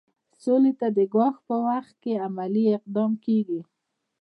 سولې 0.43 0.71
ته 0.79 0.87
د 0.97 0.99
ګواښ 1.13 1.35
په 1.47 1.55
وخت 1.67 1.93
کې 2.03 2.21
عملي 2.27 2.65
اقدام 2.77 3.11
کیږي. 3.25 3.61